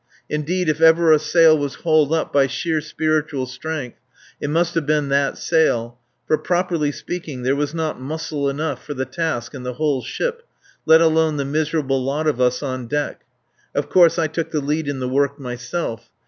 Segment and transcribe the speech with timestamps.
[0.31, 3.99] Indeed, if ever a sail was hauled up by sheer spiritual strength
[4.39, 8.95] it must have been that sail, for, properly speaking, there was not muscle enough for
[8.95, 10.41] the task in the whole ship
[10.87, 13.21] let alone the miserable lot of us on deck.
[13.75, 16.09] Of course, I took the lead in the work myself.